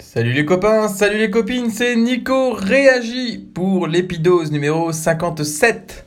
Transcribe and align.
Salut 0.00 0.32
les 0.32 0.44
copains, 0.44 0.88
salut 0.88 1.18
les 1.18 1.30
copines, 1.30 1.70
c'est 1.70 1.94
Nico 1.94 2.52
Réagi 2.52 3.38
pour 3.54 3.86
l'épidose 3.86 4.50
numéro 4.50 4.90
57. 4.90 6.04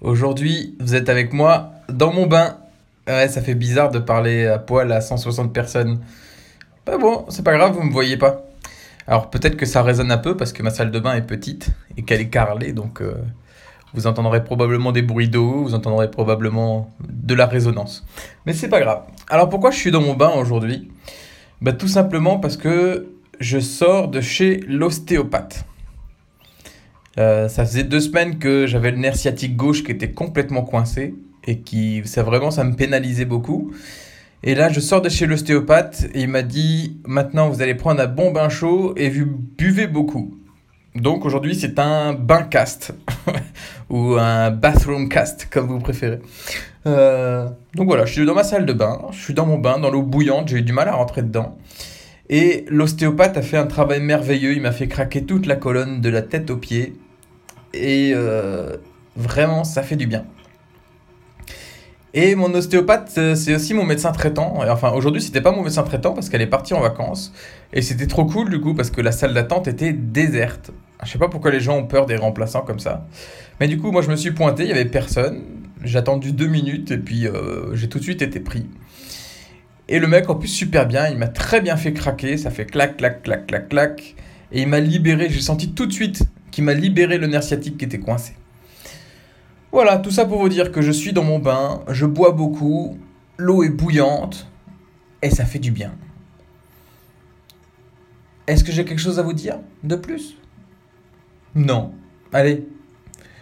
Aujourd'hui, 0.00 0.74
vous 0.80 0.94
êtes 0.94 1.10
avec 1.10 1.34
moi 1.34 1.72
dans 1.90 2.10
mon 2.10 2.26
bain. 2.26 2.56
Ouais, 3.06 3.28
ça 3.28 3.42
fait 3.42 3.54
bizarre 3.54 3.90
de 3.90 3.98
parler 3.98 4.46
à 4.46 4.58
poil 4.58 4.90
à 4.92 5.02
160 5.02 5.52
personnes. 5.52 6.00
Bah 6.86 6.96
bon, 6.96 7.26
c'est 7.28 7.44
pas 7.44 7.54
grave, 7.54 7.74
vous 7.74 7.82
me 7.82 7.92
voyez 7.92 8.16
pas. 8.16 8.46
Alors 9.06 9.28
peut-être 9.28 9.58
que 9.58 9.66
ça 9.66 9.82
résonne 9.82 10.10
un 10.10 10.16
peu 10.16 10.34
parce 10.34 10.54
que 10.54 10.62
ma 10.62 10.70
salle 10.70 10.90
de 10.90 10.98
bain 10.98 11.12
est 11.12 11.26
petite 11.26 11.68
et 11.98 12.04
qu'elle 12.04 12.22
est 12.22 12.30
carrelée, 12.30 12.72
donc 12.72 13.02
euh, 13.02 13.12
vous 13.92 14.06
entendrez 14.06 14.42
probablement 14.42 14.90
des 14.90 15.02
bruits 15.02 15.28
d'eau, 15.28 15.64
vous 15.64 15.74
entendrez 15.74 16.10
probablement 16.10 16.90
de 17.06 17.34
la 17.34 17.44
résonance. 17.44 18.06
Mais 18.46 18.54
c'est 18.54 18.70
pas 18.70 18.80
grave. 18.80 19.02
Alors 19.28 19.50
pourquoi 19.50 19.70
je 19.70 19.76
suis 19.76 19.90
dans 19.90 20.00
mon 20.00 20.14
bain 20.14 20.30
aujourd'hui? 20.30 20.90
Bah 21.60 21.74
tout 21.74 21.88
simplement 21.88 22.38
parce 22.38 22.56
que 22.56 23.17
je 23.40 23.58
sors 23.58 24.08
de 24.08 24.20
chez 24.20 24.60
l'ostéopathe. 24.68 25.64
Euh, 27.18 27.48
ça 27.48 27.64
faisait 27.64 27.84
deux 27.84 28.00
semaines 28.00 28.38
que 28.38 28.66
j'avais 28.66 28.90
le 28.90 28.98
nerf 28.98 29.16
sciatique 29.16 29.56
gauche 29.56 29.82
qui 29.82 29.90
était 29.90 30.10
complètement 30.10 30.62
coincé 30.62 31.14
et 31.46 31.58
qui, 31.58 32.02
ça 32.04 32.22
vraiment, 32.22 32.50
ça 32.50 32.64
me 32.64 32.74
pénalisait 32.74 33.24
beaucoup. 33.24 33.72
Et 34.44 34.54
là, 34.54 34.68
je 34.68 34.78
sors 34.78 35.00
de 35.00 35.08
chez 35.08 35.26
l'ostéopathe 35.26 36.06
et 36.14 36.22
il 36.22 36.28
m'a 36.28 36.42
dit 36.42 36.96
maintenant 37.04 37.48
vous 37.48 37.60
allez 37.60 37.74
prendre 37.74 38.00
un 38.00 38.06
bon 38.06 38.30
bain 38.30 38.48
chaud 38.48 38.94
et 38.96 39.10
vous 39.10 39.26
buvez 39.26 39.88
beaucoup. 39.88 40.38
Donc 40.94 41.24
aujourd'hui, 41.24 41.54
c'est 41.54 41.78
un 41.78 42.12
bain 42.12 42.42
cast 42.42 42.94
ou 43.90 44.14
un 44.14 44.50
bathroom 44.50 45.08
cast 45.08 45.48
comme 45.50 45.66
vous 45.66 45.80
préférez. 45.80 46.20
Euh, 46.86 47.48
donc 47.74 47.86
voilà, 47.88 48.04
je 48.04 48.12
suis 48.12 48.26
dans 48.26 48.34
ma 48.34 48.44
salle 48.44 48.64
de 48.64 48.72
bain, 48.72 49.00
je 49.10 49.18
suis 49.18 49.34
dans 49.34 49.46
mon 49.46 49.58
bain, 49.58 49.78
dans 49.78 49.90
l'eau 49.90 50.02
bouillante, 50.02 50.48
j'ai 50.48 50.58
eu 50.58 50.62
du 50.62 50.72
mal 50.72 50.88
à 50.88 50.94
rentrer 50.94 51.22
dedans. 51.22 51.58
Et 52.30 52.66
l'ostéopathe 52.68 53.36
a 53.36 53.42
fait 53.42 53.56
un 53.56 53.66
travail 53.66 54.00
merveilleux, 54.00 54.52
il 54.52 54.60
m'a 54.60 54.72
fait 54.72 54.88
craquer 54.88 55.24
toute 55.24 55.46
la 55.46 55.56
colonne 55.56 56.00
de 56.00 56.08
la 56.10 56.22
tête 56.22 56.50
aux 56.50 56.56
pieds. 56.56 56.94
Et 57.72 58.12
euh, 58.14 58.76
vraiment, 59.16 59.64
ça 59.64 59.82
fait 59.82 59.96
du 59.96 60.06
bien. 60.06 60.24
Et 62.14 62.34
mon 62.34 62.52
ostéopathe, 62.54 63.14
euh, 63.18 63.34
c'est 63.34 63.54
aussi 63.54 63.74
mon 63.74 63.84
médecin 63.84 64.12
traitant. 64.12 64.60
Enfin, 64.68 64.92
aujourd'hui, 64.92 65.20
c'était 65.20 65.40
pas 65.40 65.52
mon 65.52 65.62
médecin 65.62 65.82
traitant 65.82 66.14
parce 66.14 66.28
qu'elle 66.28 66.40
est 66.40 66.46
partie 66.46 66.74
en 66.74 66.80
vacances. 66.80 67.32
Et 67.72 67.82
c'était 67.82 68.06
trop 68.06 68.24
cool 68.24 68.50
du 68.50 68.60
coup 68.60 68.74
parce 68.74 68.90
que 68.90 69.00
la 69.00 69.12
salle 69.12 69.34
d'attente 69.34 69.68
était 69.68 69.92
déserte. 69.92 70.70
Je 71.04 71.10
sais 71.10 71.18
pas 71.18 71.28
pourquoi 71.28 71.50
les 71.50 71.60
gens 71.60 71.76
ont 71.76 71.86
peur 71.86 72.06
des 72.06 72.16
remplaçants 72.16 72.62
comme 72.62 72.80
ça. 72.80 73.06
Mais 73.60 73.68
du 73.68 73.78
coup, 73.78 73.92
moi, 73.92 74.02
je 74.02 74.10
me 74.10 74.16
suis 74.16 74.32
pointé, 74.32 74.64
il 74.64 74.68
y 74.68 74.72
avait 74.72 74.86
personne. 74.86 75.44
J'ai 75.84 75.98
attendu 75.98 76.32
deux 76.32 76.48
minutes 76.48 76.90
et 76.90 76.98
puis 76.98 77.26
euh, 77.26 77.74
j'ai 77.74 77.88
tout 77.88 77.98
de 77.98 78.04
suite 78.04 78.22
été 78.22 78.40
pris. 78.40 78.66
Et 79.88 79.98
le 79.98 80.06
mec, 80.06 80.28
en 80.28 80.34
plus, 80.34 80.48
super 80.48 80.86
bien, 80.86 81.08
il 81.08 81.16
m'a 81.16 81.28
très 81.28 81.60
bien 81.60 81.76
fait 81.76 81.94
craquer, 81.94 82.36
ça 82.36 82.50
fait 82.50 82.66
clac, 82.66 82.98
clac, 82.98 83.22
clac, 83.22 83.46
clac, 83.46 83.68
clac. 83.68 84.14
Et 84.52 84.62
il 84.62 84.68
m'a 84.68 84.80
libéré, 84.80 85.30
j'ai 85.30 85.40
senti 85.40 85.72
tout 85.72 85.86
de 85.86 85.92
suite 85.92 86.24
qu'il 86.50 86.64
m'a 86.64 86.74
libéré 86.74 87.16
le 87.16 87.26
nerf 87.26 87.42
sciatique 87.42 87.78
qui 87.78 87.86
était 87.86 87.98
coincé. 87.98 88.34
Voilà, 89.72 89.98
tout 89.98 90.10
ça 90.10 90.24
pour 90.24 90.40
vous 90.40 90.48
dire 90.48 90.72
que 90.72 90.82
je 90.82 90.90
suis 90.90 91.12
dans 91.12 91.24
mon 91.24 91.38
bain, 91.38 91.82
je 91.88 92.06
bois 92.06 92.32
beaucoup, 92.32 92.98
l'eau 93.36 93.62
est 93.62 93.68
bouillante, 93.70 94.50
et 95.22 95.30
ça 95.30 95.44
fait 95.44 95.58
du 95.58 95.70
bien. 95.70 95.94
Est-ce 98.46 98.64
que 98.64 98.72
j'ai 98.72 98.84
quelque 98.84 99.00
chose 99.00 99.18
à 99.18 99.22
vous 99.22 99.34
dire 99.34 99.58
de 99.84 99.96
plus? 99.96 100.36
Non. 101.54 101.92
Allez, 102.32 102.66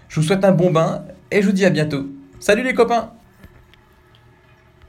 je 0.08 0.20
vous 0.20 0.26
souhaite 0.26 0.44
un 0.44 0.52
bon 0.52 0.70
bain, 0.70 1.04
et 1.30 1.42
je 1.42 1.46
vous 1.46 1.52
dis 1.52 1.64
à 1.64 1.70
bientôt. 1.70 2.06
Salut 2.40 2.62
les 2.62 2.74
copains 2.74 3.12